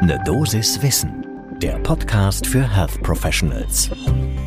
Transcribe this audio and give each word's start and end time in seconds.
Ne 0.00 0.16
Dosis 0.24 0.80
Wissen, 0.80 1.26
der 1.60 1.76
Podcast 1.80 2.46
für 2.46 2.62
Health 2.62 3.02
Professionals. 3.02 3.90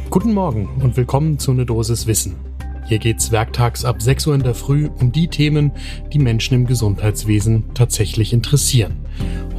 Guten 0.09 0.33
Morgen 0.33 0.69
und 0.81 0.95
willkommen 0.95 1.39
zu 1.39 1.53
Ne 1.53 1.65
Dosis 1.65 2.07
Wissen. 2.07 2.37
Hier 2.87 2.99
geht's 2.99 3.33
werktags 3.33 3.83
ab 3.83 4.01
6 4.01 4.27
Uhr 4.27 4.35
in 4.35 4.43
der 4.43 4.55
Früh 4.55 4.89
um 4.99 5.11
die 5.11 5.27
Themen, 5.27 5.73
die 6.13 6.19
Menschen 6.19 6.55
im 6.55 6.65
Gesundheitswesen 6.65 7.65
tatsächlich 7.73 8.31
interessieren. 8.31 9.05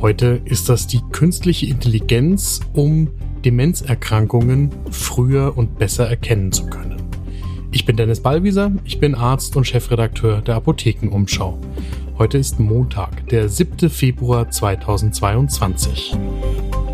Heute 0.01 0.41
ist 0.47 0.71
das 0.71 0.87
die 0.87 1.01
künstliche 1.13 1.67
Intelligenz, 1.67 2.61
um 2.73 3.11
Demenzerkrankungen 3.45 4.71
früher 4.91 5.59
und 5.59 5.79
besser 5.79 6.09
erkennen 6.09 6.53
zu 6.53 6.67
können. 6.67 7.03
Ich 7.71 7.85
bin 7.85 7.97
Dennis 7.97 8.21
Ballwieser, 8.21 8.73
ich 8.85 8.99
bin 8.99 9.15
Arzt 9.15 9.57
und 9.57 9.67
Chefredakteur 9.67 10.41
der 10.41 10.57
Apothekenumschau. 10.57 11.59
Heute 12.19 12.37
ist 12.37 12.61
Montag, 12.61 13.27
der 13.29 13.49
7. 13.49 13.89
Februar 13.89 14.51
2022. 14.51 16.15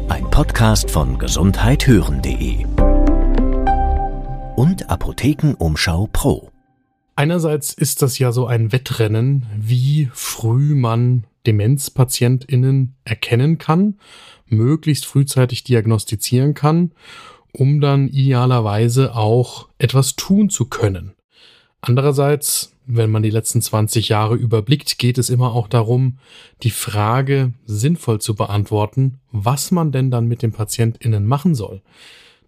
Ein 0.08 0.30
Podcast 0.30 0.90
von 0.92 1.18
gesundheithören.de 1.18 2.64
und 4.54 4.88
Apothekenumschau 4.88 6.08
Pro. 6.12 6.50
Einerseits 7.16 7.72
ist 7.72 8.00
das 8.00 8.20
ja 8.20 8.30
so 8.30 8.46
ein 8.46 8.70
Wettrennen, 8.70 9.46
wie 9.56 10.08
früh 10.12 10.76
man 10.76 11.24
Demenzpatientinnen 11.46 12.94
erkennen 13.04 13.58
kann, 13.58 13.98
möglichst 14.46 15.04
frühzeitig 15.04 15.64
diagnostizieren 15.64 16.54
kann, 16.54 16.92
um 17.52 17.80
dann 17.80 18.06
idealerweise 18.06 19.16
auch 19.16 19.68
etwas 19.78 20.14
tun 20.14 20.48
zu 20.48 20.66
können. 20.66 21.14
Andererseits 21.80 22.72
wenn 22.90 23.10
man 23.10 23.22
die 23.22 23.30
letzten 23.30 23.60
20 23.60 24.08
Jahre 24.08 24.34
überblickt, 24.34 24.98
geht 24.98 25.18
es 25.18 25.28
immer 25.28 25.52
auch 25.52 25.68
darum, 25.68 26.18
die 26.62 26.70
Frage 26.70 27.52
sinnvoll 27.66 28.18
zu 28.20 28.34
beantworten, 28.34 29.20
was 29.30 29.70
man 29.70 29.92
denn 29.92 30.10
dann 30.10 30.26
mit 30.26 30.40
den 30.42 30.52
PatientInnen 30.52 31.26
machen 31.26 31.54
soll. 31.54 31.82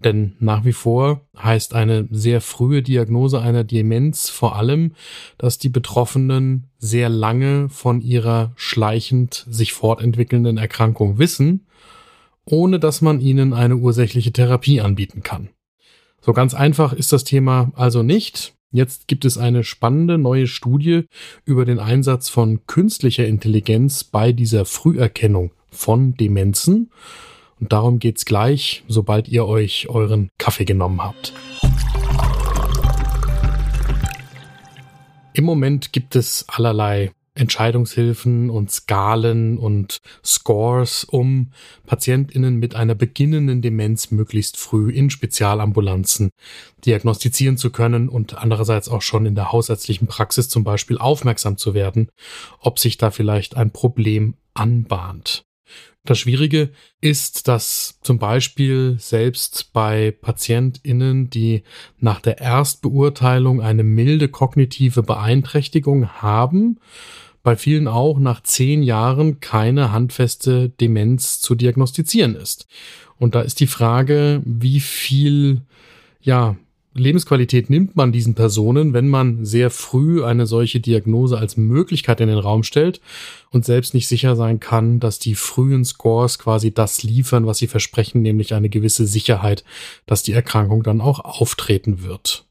Denn 0.03 0.35
nach 0.41 0.65
wie 0.65 0.73
vor 0.73 1.27
heißt 1.39 1.75
eine 1.75 2.09
sehr 2.11 2.41
frühe 2.41 2.83
Diagnose 2.83 3.43
einer 3.43 3.65
Demenz 3.65 4.31
vor 4.31 4.57
allem, 4.57 4.95
dass 5.37 5.59
die 5.59 5.69
Betroffenen 5.69 6.71
sehr 6.79 7.11
lange 7.11 7.69
von 7.69 8.01
ihrer 8.01 8.53
schleichend 8.57 9.45
sich 9.51 9.75
fortentwickelnden 9.75 10.57
Erkrankung 10.57 11.19
wissen, 11.19 11.67
ohne 12.47 12.81
dass 12.81 13.03
man 13.03 13.21
ihnen 13.21 13.53
eine 13.53 13.77
ursächliche 13.77 14.33
Therapie 14.33 14.81
anbieten 14.81 15.23
kann. 15.23 15.51
So 16.23 16.33
ganz 16.33 16.55
einfach 16.55 16.95
ist 16.95 17.13
das 17.13 17.25
Thema 17.25 17.71
also 17.75 18.03
nicht. 18.03 18.55
Jetzt 18.73 19.09
gibt 19.09 19.25
es 19.25 19.37
eine 19.37 19.65
spannende 19.65 20.17
neue 20.17 20.47
Studie 20.47 21.07
über 21.45 21.65
den 21.65 21.81
Einsatz 21.81 22.29
von 22.29 22.67
künstlicher 22.67 23.27
Intelligenz 23.27 24.05
bei 24.05 24.31
dieser 24.31 24.65
Früherkennung 24.65 25.51
von 25.71 26.15
Demenzen. 26.15 26.93
Und 27.59 27.73
darum 27.73 27.99
geht's 27.99 28.25
gleich, 28.25 28.85
sobald 28.87 29.27
ihr 29.27 29.45
euch 29.45 29.89
euren 29.89 30.29
Kaffee 30.39 30.67
genommen 30.67 31.03
habt. 31.03 31.33
Im 35.33 35.45
Moment 35.45 35.93
gibt 35.93 36.15
es 36.15 36.45
allerlei 36.49 37.11
Entscheidungshilfen 37.35 38.51
und 38.51 38.71
Skalen 38.71 39.57
und 39.57 39.99
Scores, 40.25 41.05
um 41.05 41.53
PatientInnen 41.87 42.57
mit 42.57 42.75
einer 42.75 42.95
beginnenden 42.95 43.63
Demenz 43.63 44.11
möglichst 44.11 44.57
früh 44.57 44.91
in 44.91 45.11
Spezialambulanzen 45.11 46.31
diagnostizieren 46.85 47.57
zu 47.57 47.71
können 47.71 48.09
und 48.09 48.39
andererseits 48.39 48.89
auch 48.89 49.03
schon 49.03 49.27
in 49.27 49.35
der 49.35 49.53
hausärztlichen 49.53 50.09
Praxis 50.09 50.49
zum 50.49 50.65
Beispiel 50.65 50.99
aufmerksam 50.99 51.57
zu 51.57 51.75
werden, 51.75 52.09
ob 52.61 52.79
sich 52.79 52.99
da 52.99 53.11
vielleicht 53.11 53.57
ein 53.57 53.71
Problem 53.71 54.35
anbahnt. 54.55 55.45
Das 56.05 56.19
Schwierige 56.19 56.71
ist, 57.03 57.47
dass 57.47 57.99
zum 58.03 58.19
Beispiel 58.19 58.97
selbst 58.99 59.73
bei 59.75 60.11
PatientInnen, 60.11 61.29
die 61.29 61.63
nach 61.99 62.21
der 62.21 62.39
Erstbeurteilung 62.39 63.61
eine 63.61 63.83
milde 63.83 64.29
kognitive 64.29 65.03
Beeinträchtigung 65.03 66.09
haben, 66.09 66.81
bei 67.43 67.57
vielen 67.57 67.87
auch 67.87 68.19
nach 68.19 68.43
zehn 68.43 68.83
Jahren 68.83 69.41
keine 69.41 69.93
handfeste 69.93 70.71
Demenz 70.71 71.41
zu 71.41 71.55
diagnostizieren 71.55 72.35
ist. 72.35 72.67
Und 73.19 73.35
da 73.35 73.43
ist 73.43 73.61
die 73.61 73.67
Frage, 73.67 74.41
wie 74.45 74.81
viel, 74.81 75.63
ja, 76.21 76.57
Lebensqualität 76.93 77.71
nimmt 77.71 77.95
man 77.95 78.11
diesen 78.11 78.35
Personen, 78.35 78.93
wenn 78.93 79.09
man 79.09 79.45
sehr 79.45 79.71
früh 79.71 80.25
eine 80.25 80.47
solche 80.47 80.81
Diagnose 80.81 81.39
als 81.39 81.57
Möglichkeit 81.57 82.21
in 82.21 82.29
den 82.29 82.39
Raum 82.39 82.65
stellt 82.65 83.01
und 83.51 83.65
selbst 83.65 83.95
nicht 83.95 84.09
sicher 84.09 84.35
sein 84.35 84.59
kann, 84.59 84.99
dass 84.99 85.21
die 85.21 85.37
frühen 85.37 85.85
Scores 85.85 86.39
quasi 86.41 86.75
das 86.75 87.05
liefern, 87.05 87.47
was 87.47 87.59
sie 87.59 87.69
versprechen, 87.69 88.23
nämlich 88.23 88.55
eine 88.55 88.69
gewisse 88.69 89.07
Sicherheit, 89.07 89.65
dass 90.07 90.25
die 90.25 90.33
Erkrankung 90.33 90.83
dann 90.83 91.01
auch 91.01 91.21
auftreten 91.21 92.03
wird. 92.03 92.47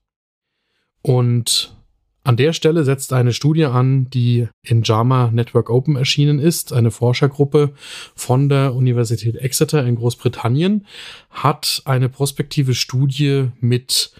Und 1.01 1.75
an 2.23 2.37
der 2.37 2.53
Stelle 2.53 2.83
setzt 2.83 3.11
eine 3.11 3.33
Studie 3.33 3.65
an, 3.65 4.09
die 4.09 4.47
in 4.61 4.83
JAMA 4.83 5.31
Network 5.31 5.69
Open 5.69 5.95
erschienen 5.95 6.39
ist. 6.39 6.71
Eine 6.73 6.91
Forschergruppe 6.91 7.73
von 8.13 8.49
der 8.49 8.75
Universität 8.75 9.35
Exeter 9.35 9.85
in 9.85 9.95
Großbritannien 9.95 10.85
hat 11.29 11.81
eine 11.85 12.07
prospektive 12.07 12.75
Studie 12.75 13.47
mit 13.61 14.13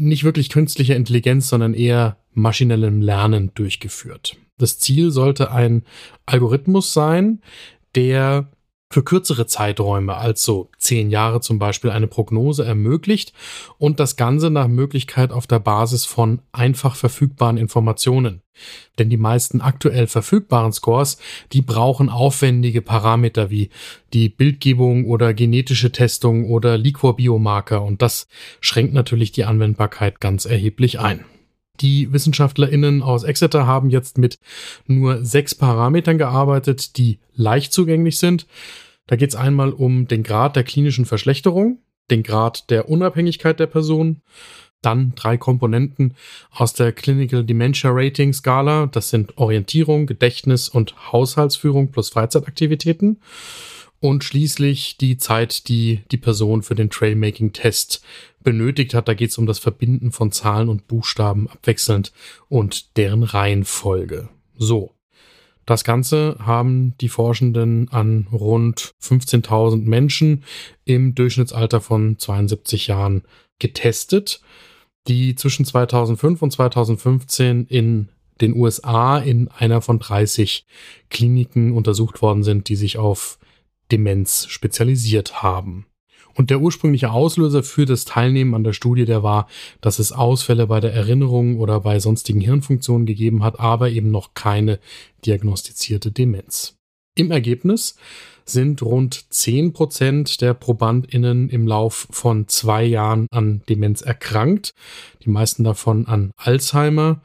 nicht 0.00 0.24
wirklich 0.24 0.48
künstlicher 0.48 0.96
Intelligenz, 0.96 1.48
sondern 1.48 1.74
eher 1.74 2.16
maschinellem 2.32 3.00
Lernen 3.00 3.52
durchgeführt. 3.54 4.36
Das 4.58 4.78
Ziel 4.78 5.10
sollte 5.10 5.52
ein 5.52 5.84
Algorithmus 6.26 6.92
sein, 6.92 7.40
der 7.94 8.50
für 8.92 9.04
kürzere 9.04 9.46
Zeiträume, 9.46 10.16
also 10.16 10.68
zehn 10.76 11.10
Jahre 11.10 11.40
zum 11.40 11.60
Beispiel, 11.60 11.90
eine 11.90 12.08
Prognose 12.08 12.64
ermöglicht 12.64 13.32
und 13.78 14.00
das 14.00 14.16
Ganze 14.16 14.50
nach 14.50 14.66
Möglichkeit 14.66 15.30
auf 15.30 15.46
der 15.46 15.60
Basis 15.60 16.04
von 16.04 16.42
einfach 16.50 16.96
verfügbaren 16.96 17.56
Informationen. 17.56 18.42
Denn 18.98 19.08
die 19.08 19.16
meisten 19.16 19.60
aktuell 19.60 20.08
verfügbaren 20.08 20.72
Scores, 20.72 21.18
die 21.52 21.62
brauchen 21.62 22.08
aufwendige 22.08 22.82
Parameter 22.82 23.48
wie 23.48 23.70
die 24.12 24.28
Bildgebung 24.28 25.06
oder 25.06 25.34
genetische 25.34 25.92
Testung 25.92 26.50
oder 26.50 26.76
Liquorbiomarker 26.76 27.82
und 27.82 28.02
das 28.02 28.26
schränkt 28.60 28.92
natürlich 28.92 29.30
die 29.30 29.44
Anwendbarkeit 29.44 30.20
ganz 30.20 30.46
erheblich 30.46 30.98
ein. 30.98 31.24
Die 31.80 32.12
WissenschaftlerInnen 32.12 33.02
aus 33.02 33.24
Exeter 33.24 33.66
haben 33.66 33.90
jetzt 33.90 34.18
mit 34.18 34.38
nur 34.86 35.24
sechs 35.24 35.54
Parametern 35.54 36.18
gearbeitet, 36.18 36.96
die 36.98 37.18
leicht 37.34 37.72
zugänglich 37.72 38.18
sind. 38.18 38.46
Da 39.06 39.16
geht 39.16 39.30
es 39.30 39.36
einmal 39.36 39.72
um 39.72 40.06
den 40.06 40.22
Grad 40.22 40.56
der 40.56 40.64
klinischen 40.64 41.06
Verschlechterung, 41.06 41.78
den 42.10 42.22
Grad 42.22 42.70
der 42.70 42.88
Unabhängigkeit 42.88 43.58
der 43.58 43.66
Person, 43.66 44.22
dann 44.82 45.12
drei 45.14 45.36
Komponenten 45.36 46.14
aus 46.50 46.72
der 46.72 46.92
Clinical 46.92 47.44
Dementia 47.44 47.90
Rating 47.92 48.32
Skala. 48.32 48.86
Das 48.86 49.10
sind 49.10 49.36
Orientierung, 49.36 50.06
Gedächtnis 50.06 50.68
und 50.68 51.12
Haushaltsführung 51.12 51.90
plus 51.90 52.10
Freizeitaktivitäten 52.10 53.20
und 54.00 54.24
schließlich 54.24 54.96
die 54.96 55.18
Zeit, 55.18 55.68
die 55.68 56.00
die 56.10 56.16
Person 56.16 56.62
für 56.62 56.74
den 56.74 56.90
Trailmaking-Test 56.90 58.02
benötigt 58.42 58.94
hat. 58.94 59.08
Da 59.08 59.14
geht 59.14 59.30
es 59.30 59.38
um 59.38 59.46
das 59.46 59.58
Verbinden 59.58 60.10
von 60.10 60.32
Zahlen 60.32 60.68
und 60.68 60.88
Buchstaben 60.88 61.48
abwechselnd 61.48 62.12
und 62.48 62.96
deren 62.96 63.22
Reihenfolge. 63.22 64.28
So. 64.56 64.94
Das 65.66 65.84
Ganze 65.84 66.36
haben 66.40 66.94
die 67.00 67.10
Forschenden 67.10 67.88
an 67.90 68.26
rund 68.32 68.94
15.000 69.00 69.84
Menschen 69.84 70.42
im 70.84 71.14
Durchschnittsalter 71.14 71.80
von 71.80 72.18
72 72.18 72.88
Jahren 72.88 73.22
getestet, 73.60 74.40
die 75.06 75.36
zwischen 75.36 75.64
2005 75.64 76.42
und 76.42 76.50
2015 76.50 77.66
in 77.66 78.08
den 78.40 78.56
USA 78.56 79.18
in 79.18 79.48
einer 79.48 79.80
von 79.80 79.98
30 79.98 80.66
Kliniken 81.10 81.72
untersucht 81.72 82.22
worden 82.22 82.42
sind, 82.42 82.68
die 82.68 82.76
sich 82.76 82.98
auf 82.98 83.38
Demenz 83.90 84.46
spezialisiert 84.48 85.42
haben. 85.42 85.86
Und 86.34 86.50
der 86.50 86.60
ursprüngliche 86.60 87.10
Auslöser 87.10 87.62
für 87.62 87.86
das 87.86 88.04
Teilnehmen 88.04 88.54
an 88.54 88.64
der 88.64 88.72
Studie, 88.72 89.04
der 89.04 89.22
war, 89.22 89.48
dass 89.80 89.98
es 89.98 90.12
Ausfälle 90.12 90.68
bei 90.68 90.80
der 90.80 90.94
Erinnerung 90.94 91.58
oder 91.58 91.80
bei 91.80 91.98
sonstigen 91.98 92.40
Hirnfunktionen 92.40 93.06
gegeben 93.06 93.42
hat, 93.42 93.58
aber 93.58 93.90
eben 93.90 94.10
noch 94.10 94.34
keine 94.34 94.78
diagnostizierte 95.26 96.12
Demenz. 96.12 96.76
Im 97.16 97.30
Ergebnis 97.30 97.96
sind 98.44 98.82
rund 98.82 99.32
zehn 99.32 99.72
Prozent 99.72 100.40
der 100.40 100.54
ProbandInnen 100.54 101.50
im 101.50 101.66
Lauf 101.66 102.08
von 102.10 102.48
zwei 102.48 102.84
Jahren 102.84 103.26
an 103.30 103.62
Demenz 103.68 104.00
erkrankt, 104.00 104.72
die 105.24 105.30
meisten 105.30 105.64
davon 105.64 106.06
an 106.06 106.32
Alzheimer. 106.36 107.20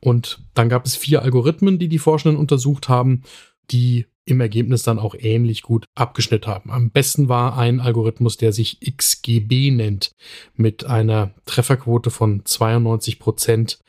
Und 0.00 0.42
dann 0.54 0.68
gab 0.68 0.86
es 0.86 0.96
vier 0.96 1.22
Algorithmen, 1.22 1.78
die 1.78 1.88
die 1.88 1.98
Forschenden 1.98 2.38
untersucht 2.38 2.88
haben, 2.88 3.22
die 3.70 4.06
im 4.30 4.40
Ergebnis 4.40 4.82
dann 4.82 4.98
auch 4.98 5.14
ähnlich 5.18 5.62
gut 5.62 5.86
abgeschnitten 5.94 6.50
haben. 6.50 6.70
Am 6.70 6.90
besten 6.90 7.28
war 7.28 7.56
ein 7.58 7.80
Algorithmus, 7.80 8.36
der 8.36 8.52
sich 8.52 8.80
XGB 8.80 9.70
nennt, 9.70 10.12
mit 10.54 10.84
einer 10.84 11.34
Trefferquote 11.46 12.10
von 12.10 12.44
92 12.44 13.18
Prozent 13.18 13.80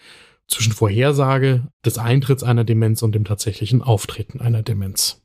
zwischen 0.47 0.73
Vorhersage 0.73 1.67
des 1.85 1.97
Eintritts 1.97 2.43
einer 2.43 2.63
Demenz 2.63 3.01
und 3.01 3.15
dem 3.15 3.23
tatsächlichen 3.23 3.81
Auftreten 3.81 4.41
einer 4.41 4.63
Demenz. 4.63 5.21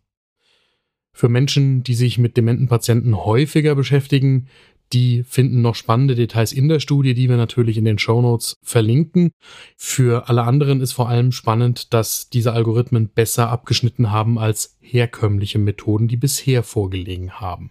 Für 1.13 1.29
Menschen, 1.29 1.83
die 1.83 1.95
sich 1.95 2.19
mit 2.19 2.37
dementen 2.37 2.69
Patienten 2.69 3.17
häufiger 3.17 3.75
beschäftigen, 3.75 4.49
die 4.93 5.25
finden 5.25 5.63
noch 5.63 5.75
spannende 5.75 6.15
Details 6.15 6.53
in 6.53 6.69
der 6.69 6.81
Studie, 6.81 7.15
die 7.15 7.29
wir 7.29 7.37
natürlich 7.37 7.77
in 7.77 7.85
den 7.85 7.99
Show 7.99 8.21
Notes 8.23 8.57
verlinken. 8.63 9.31
Für 9.77 10.29
alle 10.29 10.45
anderen 10.45 10.81
ist 10.81 10.93
vor 10.93 11.09
allem 11.09 11.33
spannend, 11.33 11.93
dass 11.93 12.31
diese 12.31 12.53
Algorithmen 12.53 13.09
besser 13.09 13.51
abgeschnitten 13.51 14.11
haben 14.11 14.39
als 14.39 14.77
herkömmliche 14.81 15.59
Methoden, 15.59 16.09
die 16.09 16.17
bisher 16.17 16.63
vorgelegen 16.63 17.33
haben. 17.41 17.71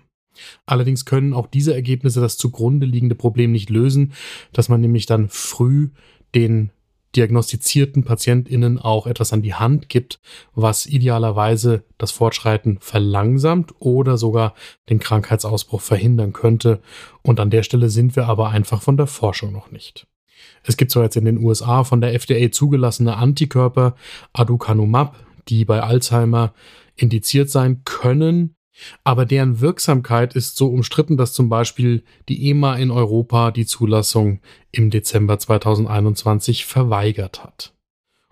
Allerdings 0.66 1.06
können 1.06 1.34
auch 1.34 1.48
diese 1.48 1.74
Ergebnisse 1.74 2.20
das 2.20 2.38
zugrunde 2.38 2.86
liegende 2.86 3.16
Problem 3.16 3.52
nicht 3.52 3.70
lösen, 3.70 4.14
dass 4.52 4.68
man 4.68 4.82
nämlich 4.82 5.06
dann 5.06 5.30
früh 5.30 5.90
den 6.34 6.72
diagnostizierten 7.16 8.04
PatientInnen 8.04 8.80
auch 8.80 9.08
etwas 9.08 9.34
an 9.34 9.42
die 9.42 9.54
Hand 9.54 9.90
gibt, 9.90 10.20
was 10.54 10.86
idealerweise 10.86 11.84
das 11.98 12.12
Fortschreiten 12.12 12.78
verlangsamt 12.80 13.74
oder 13.80 14.18
sogar 14.18 14.54
den 14.90 15.00
Krankheitsausbruch 15.00 15.82
verhindern 15.82 16.34
könnte. 16.34 16.82
Und 17.22 17.40
an 17.40 17.50
der 17.50 17.64
Stelle 17.64 17.90
sind 17.90 18.16
wir 18.16 18.28
aber 18.28 18.50
einfach 18.50 18.82
von 18.82 18.98
der 18.98 19.08
Forschung 19.08 19.52
noch 19.52 19.72
nicht. 19.72 20.08
Es 20.64 20.78
gibt 20.78 20.92
zwar 20.92 21.04
jetzt 21.04 21.16
in 21.16 21.26
den 21.26 21.44
USA 21.44 21.84
von 21.84 22.02
der 22.02 22.14
FDA 22.14 22.52
zugelassene 22.52 23.18
Antikörper 23.18 23.96
Aducanumab, 24.34 25.16
die 25.48 25.64
bei 25.66 25.82
Alzheimer 25.82 26.54
indiziert 26.96 27.50
sein 27.50 27.82
können, 27.86 28.55
aber 29.04 29.26
deren 29.26 29.62
Wirksamkeit 29.62 30.36
ist 30.36 30.58
so 30.58 30.68
umstritten, 30.68 31.18
dass 31.18 31.34
zum 31.34 31.50
Beispiel 31.50 32.04
die 32.30 32.50
EMA 32.50 32.76
in 32.76 32.92
Europa 32.92 33.52
die 33.52 33.66
Zulassung 33.66 34.40
im 34.72 34.90
Dezember 34.90 35.40
2021 35.40 36.66
verweigert 36.66 37.44
hat. 37.44 37.74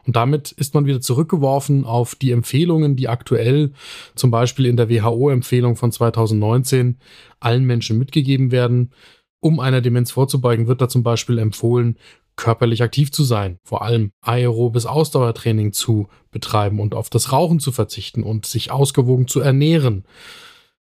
Und 0.05 0.15
damit 0.15 0.51
ist 0.51 0.73
man 0.73 0.85
wieder 0.85 1.01
zurückgeworfen 1.01 1.85
auf 1.85 2.15
die 2.15 2.31
Empfehlungen, 2.31 2.95
die 2.95 3.07
aktuell 3.07 3.71
zum 4.15 4.31
Beispiel 4.31 4.65
in 4.65 4.75
der 4.75 4.89
WHO-Empfehlung 4.89 5.75
von 5.75 5.91
2019 5.91 6.97
allen 7.39 7.63
Menschen 7.63 7.97
mitgegeben 7.97 8.51
werden. 8.51 8.91
Um 9.39 9.59
einer 9.59 9.81
Demenz 9.81 10.11
vorzubeugen, 10.11 10.67
wird 10.67 10.81
da 10.81 10.89
zum 10.89 11.03
Beispiel 11.03 11.37
empfohlen, 11.37 11.97
körperlich 12.35 12.81
aktiv 12.81 13.11
zu 13.11 13.23
sein, 13.23 13.59
vor 13.63 13.83
allem 13.83 14.11
aerobes 14.21 14.85
Ausdauertraining 14.85 15.71
zu 15.73 16.07
betreiben 16.31 16.79
und 16.79 16.95
auf 16.95 17.09
das 17.09 17.31
Rauchen 17.31 17.59
zu 17.59 17.71
verzichten 17.71 18.23
und 18.23 18.45
sich 18.45 18.71
ausgewogen 18.71 19.27
zu 19.27 19.39
ernähren. 19.39 20.03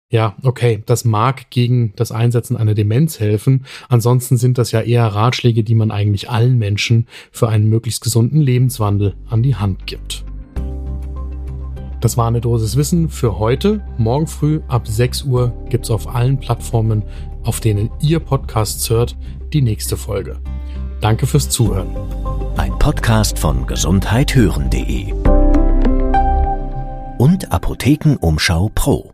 Ja, 0.09 0.35
okay, 0.43 0.83
das 0.85 1.05
mag 1.05 1.49
gegen 1.51 1.93
das 1.95 2.11
Einsetzen 2.11 2.57
einer 2.57 2.73
Demenz 2.73 3.21
helfen. 3.21 3.65
Ansonsten 3.87 4.35
sind 4.37 4.57
das 4.57 4.71
ja 4.71 4.81
eher 4.81 5.07
Ratschläge, 5.07 5.63
die 5.63 5.75
man 5.75 5.89
eigentlich 5.89 6.29
allen 6.29 6.57
Menschen 6.57 7.07
für 7.31 7.47
einen 7.47 7.69
möglichst 7.69 8.01
gesunden 8.01 8.41
Lebenswandel 8.41 9.15
an 9.29 9.41
die 9.41 9.55
Hand 9.55 9.87
gibt. 9.87 10.25
Das 12.01 12.17
war 12.17 12.27
eine 12.27 12.41
Dosis 12.41 12.75
Wissen 12.75 13.09
für 13.09 13.39
heute. 13.39 13.81
Morgen 13.97 14.27
früh 14.27 14.59
ab 14.67 14.87
6 14.87 15.23
Uhr 15.23 15.53
gibt's 15.69 15.91
auf 15.91 16.13
allen 16.13 16.39
Plattformen, 16.39 17.03
auf 17.43 17.59
denen 17.59 17.89
ihr 18.01 18.19
Podcasts 18.19 18.89
hört, 18.89 19.15
die 19.53 19.61
nächste 19.61 19.95
Folge. 19.95 20.39
Danke 21.01 21.25
fürs 21.25 21.49
Zuhören. 21.49 21.95
Ein 22.57 22.77
Podcast 22.77 23.39
von 23.39 23.65
gesundheithören.de 23.65 25.13
und 27.17 27.51
Apothekenumschau 27.51 28.69
Pro. 28.73 29.11